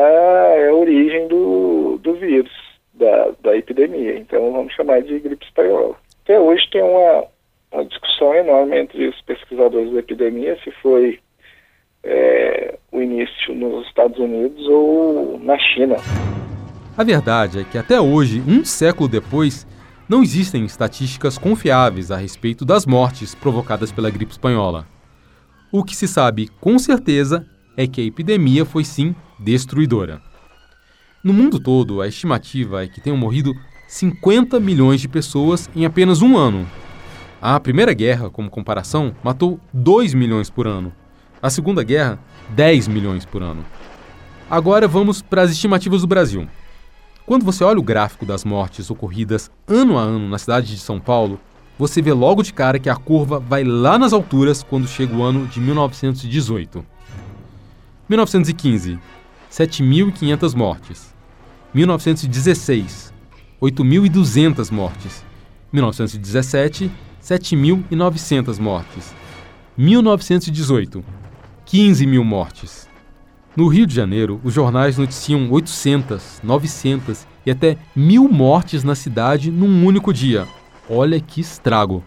[0.58, 2.52] é a origem do, do vírus,
[2.94, 4.18] da, da epidemia.
[4.18, 5.96] Então vamos chamar de gripe espanhola.
[6.24, 7.26] Até hoje tem uma,
[7.72, 11.20] uma discussão enorme entre os pesquisadores da epidemia se foi
[12.04, 15.98] é, o início nos Estados Unidos ou na China.
[16.98, 19.68] A verdade é que até hoje, um século depois,
[20.08, 24.88] não existem estatísticas confiáveis a respeito das mortes provocadas pela gripe espanhola.
[25.72, 30.22] O que se sabe com certeza é que a epidemia foi sim destruidora.
[31.24, 33.54] No mundo todo, a estimativa é que tenham morrido
[33.88, 36.68] 50 milhões de pessoas em apenas um ano.
[37.42, 40.94] A Primeira Guerra, como comparação, matou 2 milhões por ano.
[41.42, 43.66] A Segunda Guerra, 10 milhões por ano.
[44.50, 46.48] Agora vamos para as estimativas do Brasil.
[47.26, 51.00] Quando você olha o gráfico das mortes ocorridas ano a ano na cidade de São
[51.00, 51.40] Paulo,
[51.78, 55.24] você vê logo de cara que a curva vai lá nas alturas quando chega o
[55.24, 56.86] ano de 1918.
[58.08, 59.00] 1915,
[59.52, 61.16] 7.500 mortes.
[61.74, 63.12] 1916,
[63.60, 65.26] 8.200 mortes.
[65.74, 66.92] 1917,
[67.24, 69.16] 7.900 mortes.
[69.76, 71.04] 1918,
[71.66, 72.88] 15 mil mortes.
[73.56, 79.50] No Rio de Janeiro, os jornais noticiam 800, 900 e até mil mortes na cidade
[79.50, 80.46] num único dia.
[80.90, 82.04] Olha que estrago!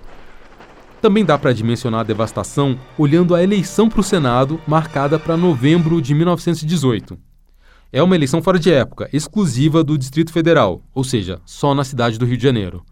[1.00, 6.02] Também dá para dimensionar a devastação olhando a eleição para o Senado, marcada para novembro
[6.02, 7.18] de 1918.
[7.90, 12.18] É uma eleição fora de época, exclusiva do Distrito Federal, ou seja, só na cidade
[12.18, 12.84] do Rio de Janeiro.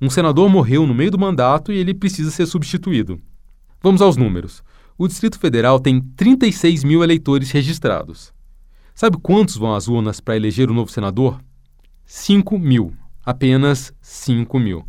[0.00, 3.20] Um senador morreu no meio do mandato e ele precisa ser substituído.
[3.82, 4.62] Vamos aos números
[4.96, 8.32] o Distrito Federal tem 36 mil eleitores registrados.
[8.94, 11.40] Sabe quantos vão às urnas para eleger o novo senador?
[12.04, 12.92] 5 mil.
[13.24, 14.86] apenas 5 mil.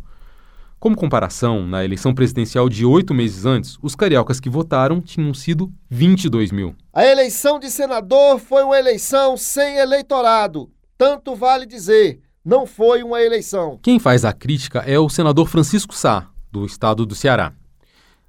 [0.78, 5.72] Como comparação, na eleição presidencial de oito meses antes, os cariocas que votaram tinham sido
[5.88, 6.76] 22 mil.
[6.92, 10.70] A eleição de senador foi uma eleição sem eleitorado.
[10.98, 13.78] Tanto vale dizer, não foi uma eleição.
[13.82, 17.52] Quem faz a crítica é o senador Francisco Sá, do estado do Ceará.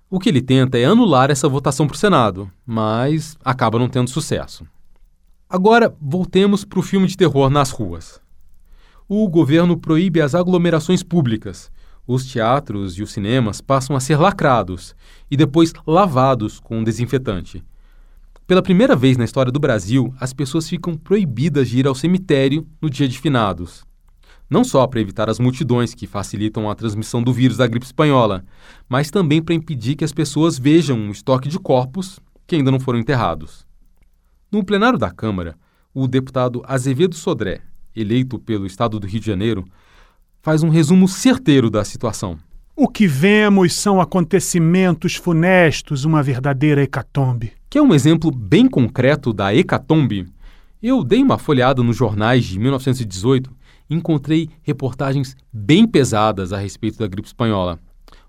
[0.10, 4.10] O que ele tenta é anular essa votação para o Senado, mas acaba não tendo
[4.10, 4.66] sucesso.
[5.50, 8.22] Agora, voltemos para o filme de terror nas ruas.
[9.08, 11.72] O governo proíbe as aglomerações públicas
[12.08, 14.96] os teatros e os cinemas passam a ser lacrados
[15.30, 17.62] e depois lavados com desinfetante.
[18.48, 22.66] Pela primeira vez na história do Brasil, as pessoas ficam proibidas de ir ao cemitério
[22.82, 23.86] no dia de finados.
[24.50, 28.46] Não só para evitar as multidões que facilitam a transmissão do vírus da gripe espanhola,
[28.88, 32.80] mas também para impedir que as pessoas vejam um estoque de corpos que ainda não
[32.80, 33.68] foram enterrados.
[34.50, 35.56] No plenário da Câmara,
[35.94, 37.62] o deputado Azevedo Sodré,
[37.94, 39.66] eleito pelo Estado do Rio de Janeiro,
[40.42, 42.38] faz um resumo certeiro da situação.
[42.74, 47.52] O que vemos são acontecimentos funestos, uma verdadeira hecatombe.
[47.70, 50.28] Que é um exemplo bem concreto da hecatombe?
[50.82, 53.54] Eu dei uma folhada nos jornais de 1918 e
[53.90, 57.80] encontrei reportagens bem pesadas a respeito da gripe espanhola.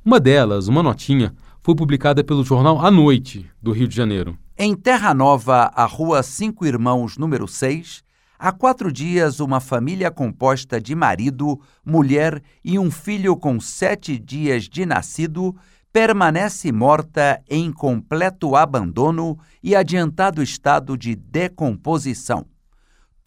[0.05, 4.39] Uma delas, uma notinha, foi publicada pelo jornal A Noite, do Rio de Janeiro.
[4.57, 8.03] Em Terra Nova, a rua Cinco Irmãos, número 6,
[8.41, 14.69] Há quatro dias, uma família composta de marido, mulher e um filho com sete dias
[14.69, 15.57] de nascido
[15.93, 22.47] permanece morta em completo abandono e adiantado estado de decomposição.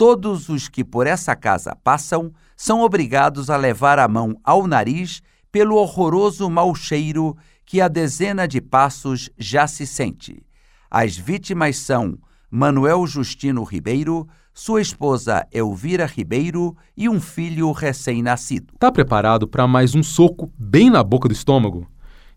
[0.02, 5.22] Todos os que por essa casa passam são obrigados a levar a mão ao nariz
[5.52, 10.44] pelo horroroso mau cheiro que a dezena de passos já se sente.
[10.90, 12.18] As vítimas são
[12.50, 18.74] Manuel Justino Ribeiro, sua esposa Elvira Ribeiro e um filho recém-nascido.
[18.80, 21.88] Tá preparado para mais um soco bem na boca do estômago?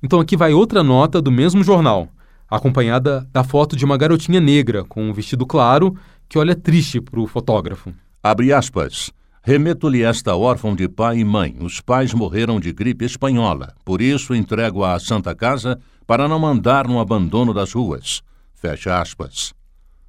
[0.02, 2.10] Então aqui vai outra nota do mesmo jornal,
[2.46, 5.96] acompanhada da foto de uma garotinha negra com um vestido claro
[6.28, 7.92] que olha triste para o fotógrafo.
[8.22, 9.12] Abre aspas.
[9.42, 11.56] Remeto-lhe esta órfã de pai e mãe.
[11.60, 13.74] Os pais morreram de gripe espanhola.
[13.84, 18.22] Por isso entrego-a à Santa Casa para não mandar no abandono das ruas.
[18.54, 19.52] Fecha aspas.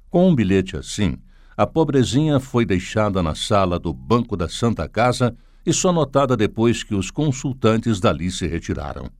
[0.08, 1.18] Com um bilhete assim,
[1.56, 6.82] a pobrezinha foi deixada na sala do banco da Santa Casa e só notada depois
[6.82, 9.10] que os consultantes dali se retiraram.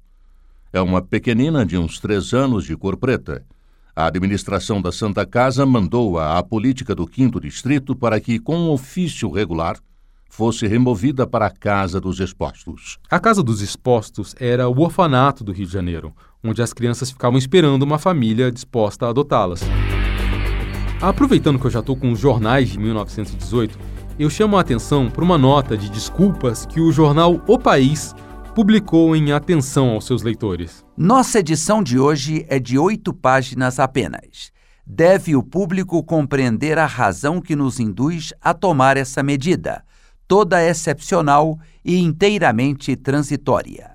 [0.72, 3.44] É uma pequenina de uns três anos de cor preta.
[3.98, 8.70] A administração da Santa Casa mandou-a à política do Quinto Distrito para que, com um
[8.70, 9.78] ofício regular,
[10.28, 12.98] fosse removida para a Casa dos Expostos.
[13.10, 16.12] A Casa dos Expostos era o orfanato do Rio de Janeiro,
[16.44, 19.62] onde as crianças ficavam esperando uma família disposta a adotá-las.
[21.00, 23.78] Aproveitando que eu já estou com os jornais de 1918,
[24.18, 28.14] eu chamo a atenção para uma nota de desculpas que o jornal O País
[28.56, 30.82] publicou em atenção aos seus leitores.
[30.96, 34.50] Nossa edição de hoje é de oito páginas apenas.
[34.86, 39.84] Deve o público compreender a razão que nos induz a tomar essa medida,
[40.26, 43.94] toda excepcional e inteiramente transitória.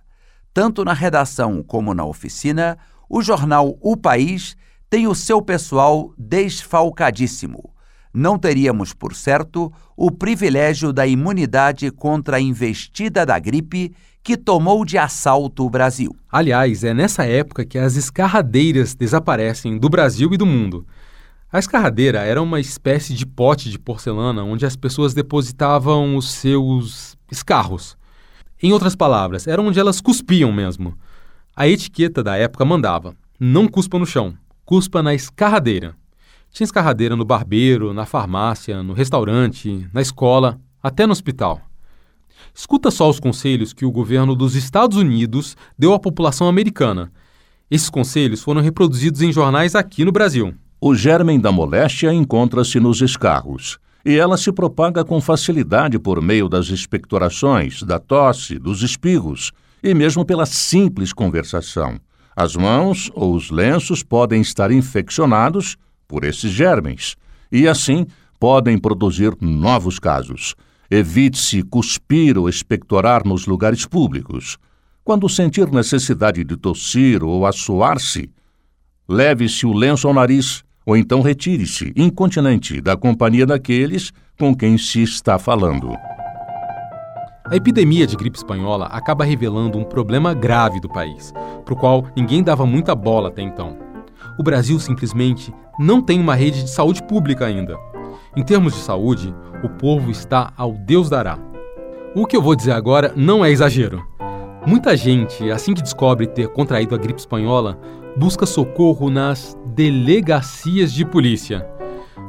[0.54, 2.78] Tanto na redação como na oficina,
[3.10, 4.56] o jornal O País
[4.88, 7.74] tem o seu pessoal desfalcadíssimo.
[8.13, 14.86] Não teríamos, por certo, o privilégio da imunidade contra a investida da gripe que tomou
[14.86, 16.16] de assalto o Brasil.
[16.32, 20.86] Aliás, é nessa época que as escarradeiras desaparecem do Brasil e do mundo.
[21.52, 27.18] A escarradeira era uma espécie de pote de porcelana onde as pessoas depositavam os seus
[27.30, 27.98] escarros.
[28.64, 30.96] Em outras palavras, era onde elas cuspiam mesmo.
[31.56, 35.96] A etiqueta da época mandava: não cuspa no chão, cuspa na escarradeira.
[36.52, 41.62] Tinha escarradeira no barbeiro, na farmácia, no restaurante, na escola, até no hospital.
[42.54, 47.12] Escuta só os conselhos que o governo dos Estados Unidos deu à população americana.
[47.70, 50.54] Esses conselhos foram reproduzidos em jornais aqui no Brasil.
[50.80, 56.50] O germen da moléstia encontra-se nos escarros, e ela se propaga com facilidade por meio
[56.50, 59.52] das expectorações, da tosse, dos espirros
[59.84, 62.00] e mesmo pela simples conversação.
[62.36, 67.16] As mãos ou os lenços podem estar infeccionados por esses germes
[67.52, 68.06] e, assim,
[68.40, 70.56] podem produzir novos casos.
[70.94, 74.58] Evite-se cuspir ou expectorar nos lugares públicos.
[75.06, 78.30] Quando sentir necessidade de tossir ou assoar-se,
[79.08, 85.02] leve-se o lenço ao nariz ou então retire-se, incontinente, da companhia daqueles com quem se
[85.02, 85.96] está falando.
[87.46, 91.32] A epidemia de gripe espanhola acaba revelando um problema grave do país,
[91.64, 93.78] para o qual ninguém dava muita bola até então.
[94.38, 97.78] O Brasil simplesmente não tem uma rede de saúde pública ainda.
[98.36, 101.38] Em termos de saúde, o povo está ao Deus dará.
[102.15, 104.06] O que eu vou dizer agora não é exagero.
[104.65, 107.80] Muita gente, assim que descobre ter contraído a gripe espanhola,
[108.15, 111.67] busca socorro nas delegacias de polícia.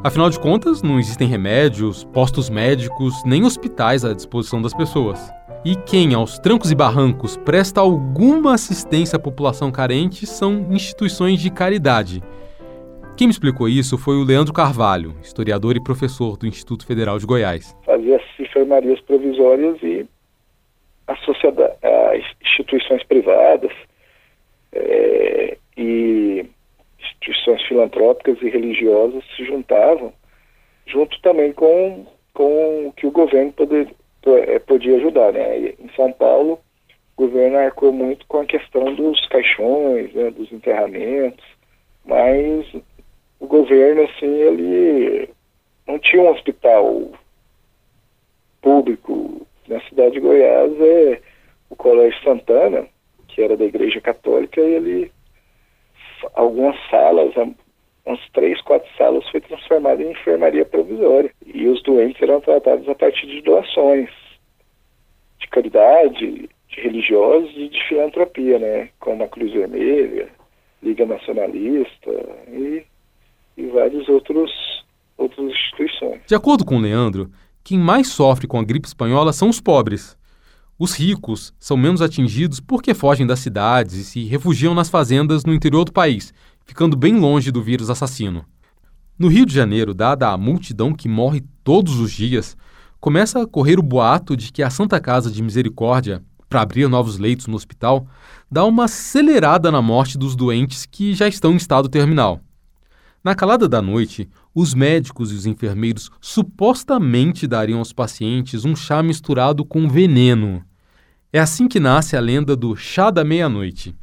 [0.04, 5.20] Afinal de contas, não existem remédios, postos médicos, nem hospitais à disposição das pessoas.
[5.64, 11.50] E quem, aos trancos e barrancos, presta alguma assistência à população carente são instituições de
[11.50, 12.20] caridade.
[13.16, 17.27] Quem me explicou isso foi o Leandro Carvalho, historiador e professor do Instituto Federal de
[17.27, 17.77] Goiás.
[17.85, 20.07] Fazia as enfermarias provisórias e
[21.07, 23.70] a sociedade, as instituições privadas
[24.72, 26.46] é, e
[26.98, 30.12] instituições filantrópicas e religiosas se juntavam,
[30.87, 33.94] junto também com, com o que o governo poder,
[34.27, 35.33] é, podia ajudar.
[35.33, 35.75] Né?
[35.79, 36.59] Em São Paulo,
[37.16, 41.44] o governo arcou muito com a questão dos caixões, né, dos enterramentos,
[42.05, 42.66] mas
[43.42, 45.28] o governo, assim, ele
[45.85, 47.11] não tinha um hospital
[48.61, 49.44] público.
[49.66, 51.20] Na cidade de Goiás, é
[51.68, 52.87] o Colégio Santana,
[53.26, 55.11] que era da Igreja Católica, ele,
[56.35, 57.35] algumas salas,
[58.07, 61.33] umas três, quatro salas, foi transformada em enfermaria provisória.
[61.44, 64.09] E os doentes eram tratados a partir de doações
[65.40, 68.88] de caridade, de religiosos e de filantropia, né?
[69.00, 70.28] Como a Cruz Vermelha,
[70.81, 72.11] Liga Nacionalista
[72.48, 72.85] e,
[73.56, 74.50] e várias outros,
[75.16, 76.20] outras instituições.
[76.26, 77.30] De acordo com o Leandro,
[77.64, 80.16] quem mais sofre com a gripe espanhola são os pobres.
[80.78, 85.54] Os ricos são menos atingidos porque fogem das cidades e se refugiam nas fazendas no
[85.54, 86.34] interior do país,
[86.64, 88.44] ficando bem longe do vírus assassino.
[89.18, 92.56] No Rio de Janeiro, dada a multidão que morre todos os dias,
[92.98, 97.18] começa a correr o boato de que a Santa Casa de Misericórdia, para abrir novos
[97.18, 98.06] leitos no hospital,
[98.50, 102.40] dá uma acelerada na morte dos doentes que já estão em estado terminal.
[103.24, 109.00] Na calada da noite, os médicos e os enfermeiros supostamente dariam aos pacientes um chá
[109.00, 110.64] misturado com veneno.
[111.32, 113.94] É assim que nasce a lenda do chá da meia-noite.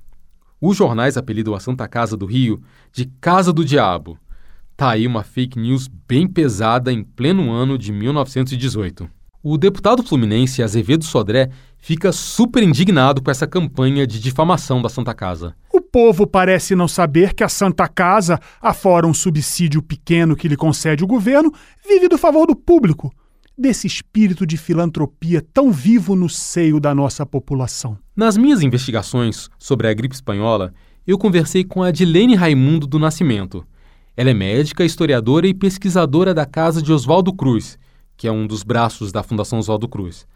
[0.61, 2.61] Os jornais apelidam a Santa Casa do Rio
[2.93, 4.17] de Casa do Diabo.
[4.77, 9.18] Tá aí uma fake news bem pesada em pleno ano de 1918.
[9.41, 15.13] O deputado fluminense Azevedo Sodré fica super indignado com essa campanha de difamação da Santa
[15.13, 15.55] Casa.
[15.71, 20.57] O povo parece não saber que a Santa Casa, afora um subsídio pequeno que lhe
[20.57, 21.53] concede o governo,
[21.87, 23.13] vive do favor do público,
[23.57, 27.97] desse espírito de filantropia tão vivo no seio da nossa população.
[28.13, 30.73] Nas minhas investigações sobre a gripe espanhola,
[31.07, 33.65] eu conversei com a Dilene Raimundo do Nascimento.
[34.17, 37.79] Ela é médica, historiadora e pesquisadora da casa de Oswaldo Cruz
[38.19, 40.27] que é um dos braços da Fundação Oswaldo Cruz.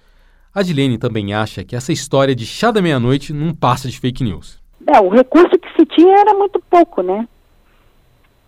[0.55, 4.23] A Dilene também acha que essa história de chá da meia-noite não passa de fake
[4.23, 4.57] news.
[4.87, 7.27] É, o recurso que se tinha era muito pouco, né?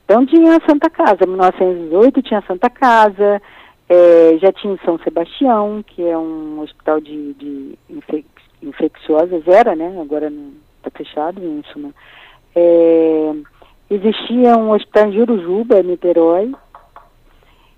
[0.05, 3.41] Então tinha a Santa Casa, em 1918 tinha a Santa Casa,
[3.89, 8.25] é, já tinha o São Sebastião, que é um hospital de, de infec
[8.63, 9.99] infecciosas, era, né?
[10.01, 10.31] Agora
[10.77, 11.93] está fechado, isso?
[12.55, 13.33] É,
[13.89, 16.53] existia um hospital em Jurujuba, Niterói,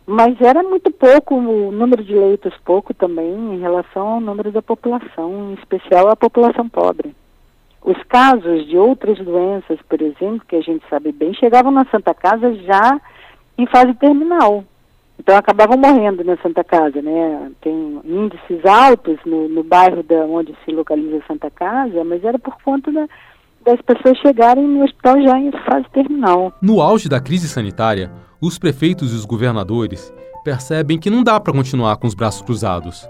[0.08, 4.62] mas era muito pouco, o número de leitos pouco também em relação ao número da
[4.62, 7.14] população, em especial a população pobre.
[7.84, 12.14] Os casos de outras doenças, por exemplo, que a gente sabe bem, chegavam na Santa
[12.14, 13.02] Casa já
[13.58, 14.64] em fase terminal.
[15.20, 17.52] Então acabavam morrendo na Santa Casa, né?
[17.60, 22.40] Tem índices altos no, no bairro da, onde se localiza a Santa Casa, mas era
[22.40, 23.08] por conta da,
[23.66, 26.54] das pessoas chegarem no hospital já em fase terminal.
[26.62, 31.54] No auge da crise sanitária, os prefeitos e os governadores percebem que não dá para
[31.54, 33.08] continuar com os braços cruzados.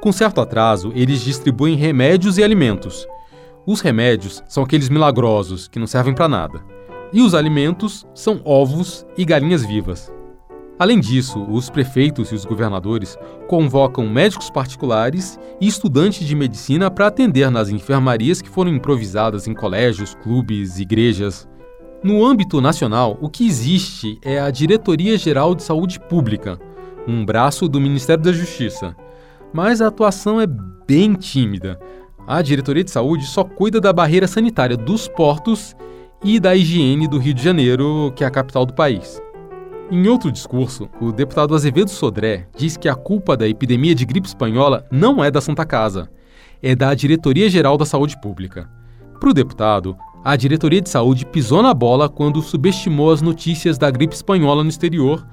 [0.00, 3.06] Com certo atraso, eles distribuem remédios e alimentos.
[3.66, 6.62] Os remédios são aqueles milagrosos que não servem para nada.
[7.12, 10.12] E os alimentos são ovos e galinhas vivas.
[10.78, 13.16] Além disso, os prefeitos e os governadores
[13.48, 19.54] convocam médicos particulares e estudantes de medicina para atender nas enfermarias que foram improvisadas em
[19.54, 21.48] colégios, clubes, igrejas.
[22.00, 26.56] No âmbito nacional, o que existe é a Diretoria Geral de Saúde Pública,
[27.08, 28.94] um braço do Ministério da Justiça.
[29.52, 31.76] Mas a atuação é bem tímida.
[32.24, 35.74] A Diretoria de Saúde só cuida da barreira sanitária dos portos
[36.22, 39.20] e da higiene do Rio de Janeiro, que é a capital do país.
[39.90, 44.28] Em outro discurso, o deputado Azevedo Sodré diz que a culpa da epidemia de gripe
[44.28, 46.08] espanhola não é da Santa Casa,
[46.62, 48.70] é da Diretoria Geral da Saúde Pública.
[49.18, 49.96] Para o deputado,
[50.28, 54.68] a diretoria de saúde pisou na bola quando subestimou as notícias da gripe espanhola no
[54.68, 55.26] exterior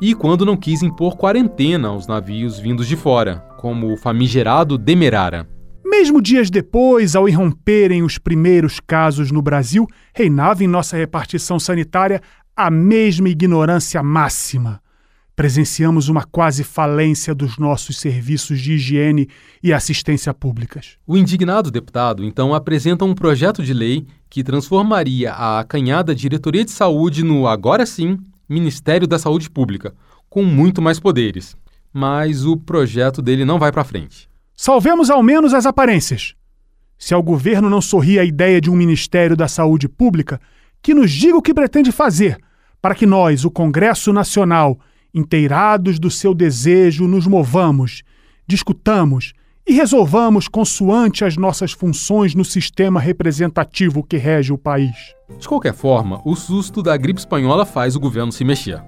[0.00, 5.46] e quando não quis impor quarentena aos navios vindos de fora, como o famigerado Demerara.
[5.84, 12.22] Mesmo dias depois, ao irromperem os primeiros casos no Brasil, reinava em nossa repartição sanitária
[12.56, 14.80] a mesma ignorância máxima.
[15.38, 19.28] Presenciamos uma quase falência dos nossos serviços de higiene
[19.62, 20.96] e assistência públicas.
[21.06, 26.72] O indignado deputado então apresenta um projeto de lei que transformaria a acanhada Diretoria de
[26.72, 28.18] Saúde no, agora sim,
[28.48, 29.94] Ministério da Saúde Pública,
[30.28, 31.56] com muito mais poderes.
[31.92, 34.28] Mas o projeto dele não vai para frente.
[34.56, 36.34] Salvemos ao menos as aparências.
[36.98, 40.40] Se ao governo não sorri a ideia de um Ministério da Saúde Pública,
[40.82, 42.40] que nos diga o que pretende fazer
[42.82, 44.78] para que nós, o Congresso Nacional,
[45.14, 48.02] inteirados do seu desejo, nos movamos,
[48.46, 49.32] discutamos
[49.66, 54.94] e resolvamos consoante as nossas funções no sistema representativo que rege o país.
[55.38, 58.82] De qualquer forma, o susto da gripe espanhola faz o governo se mexer.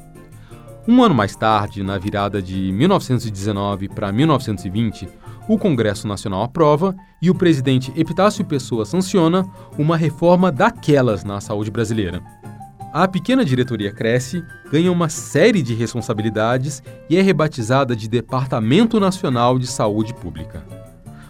[0.88, 5.06] Um ano mais tarde, na virada de 1919 para 1920,
[5.46, 9.44] o Congresso Nacional aprova e o presidente Epitácio Pessoa sanciona
[9.76, 12.22] uma reforma daquelas na saúde brasileira.
[12.92, 19.60] A pequena diretoria cresce, ganha uma série de responsabilidades e é rebatizada de Departamento Nacional
[19.60, 20.64] de Saúde Pública.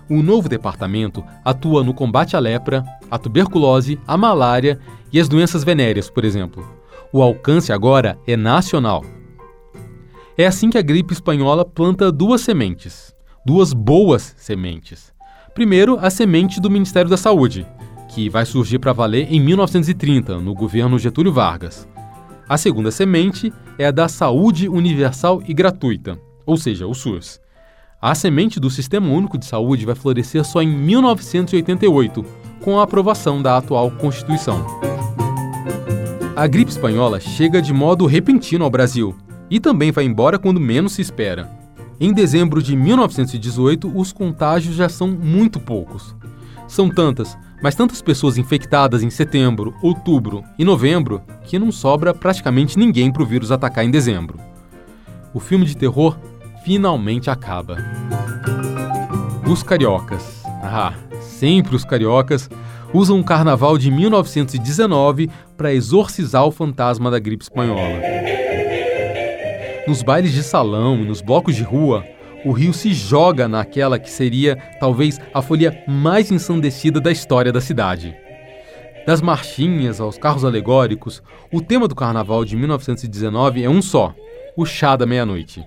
[0.09, 4.81] O novo departamento atua no combate à lepra, à tuberculose, à malária
[5.13, 6.67] e às doenças venéreas, por exemplo.
[7.13, 9.05] O alcance agora é nacional.
[10.39, 15.13] É assim que a gripe espanhola planta duas sementes, duas boas sementes.
[15.55, 17.67] Primeiro, a semente do Ministério da Saúde,
[18.11, 21.89] que vai surgir para valer em 1930, no governo Getúlio Vargas.
[22.49, 27.41] A segunda semente é a da saúde universal e gratuita, ou seja, o SUS.
[28.03, 32.25] A semente do Sistema Único de Saúde vai florescer só em 1988,
[32.61, 34.67] com a aprovação da atual Constituição.
[36.35, 39.15] A gripe espanhola chega de modo repentino ao Brasil
[39.49, 41.49] e também vai embora quando menos se espera.
[42.01, 46.17] Em dezembro de 1918, os contágios já são muito poucos.
[46.67, 52.79] São tantas mas tantas pessoas infectadas em setembro, outubro e novembro que não sobra praticamente
[52.79, 54.39] ninguém para o vírus atacar em dezembro.
[55.33, 56.19] O filme de terror
[56.65, 57.77] finalmente acaba.
[59.51, 60.43] Os cariocas.
[60.63, 62.49] Ah, sempre os cariocas
[62.93, 68.01] usam o carnaval de 1919 para exorcizar o fantasma da gripe espanhola.
[69.87, 72.05] Nos bailes de salão e nos blocos de rua,
[72.45, 77.61] o rio se joga naquela que seria talvez a folha mais ensandecida da história da
[77.61, 78.17] cidade.
[79.07, 81.23] Das marchinhas aos carros alegóricos,
[81.53, 84.15] o tema do carnaval de 1919 é um só:
[84.57, 85.65] o chá da meia-noite.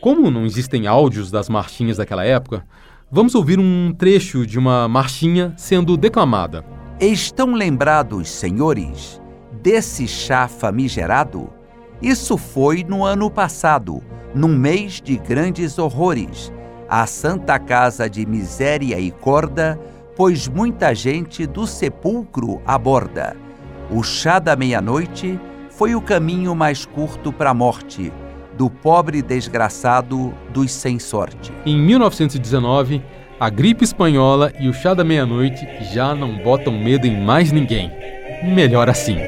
[0.00, 2.66] Como não existem áudios das marchinhas daquela época,
[3.10, 6.64] vamos ouvir um trecho de uma marchinha sendo declamada.
[7.00, 9.20] Estão lembrados, senhores,
[9.62, 11.61] desse chá famigerado?
[12.02, 14.02] Isso foi no ano passado
[14.34, 16.52] num mês de grandes horrores,
[16.88, 19.78] a Santa Casa de Miséria e Corda,
[20.16, 23.36] pois muita gente do sepulcro aborda.
[23.88, 25.38] O chá da meia-noite
[25.70, 28.12] foi o caminho mais curto para a morte,
[28.58, 31.52] do pobre desgraçado dos sem sorte.
[31.64, 33.00] Em 1919,
[33.38, 37.92] a gripe espanhola e o chá da meia-noite já não botam medo em mais ninguém.
[38.42, 39.18] Melhor assim.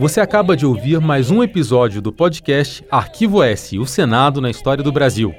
[0.00, 4.82] Você acaba de ouvir mais um episódio do podcast Arquivo S, o Senado na História
[4.82, 5.34] do Brasil.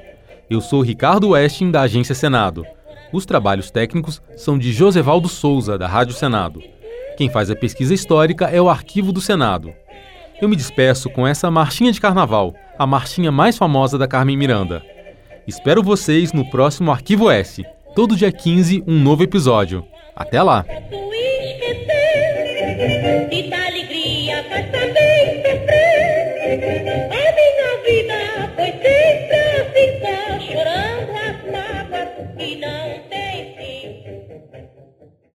[0.48, 2.64] Eu sou Ricardo Westing, da Agência Senado.
[3.12, 6.62] Os trabalhos técnicos são de Josevaldo Souza, da Rádio Senado.
[7.16, 9.74] Quem faz a pesquisa histórica é o Arquivo do Senado.
[10.40, 14.80] Eu me despeço com essa marchinha de carnaval, a marchinha mais famosa da Carmen Miranda.
[15.44, 17.64] Espero vocês no próximo Arquivo S.
[17.96, 19.84] Todo dia 15, um novo episódio.
[20.14, 20.64] Até lá!
[29.84, 32.91] está chorando as mágoas que não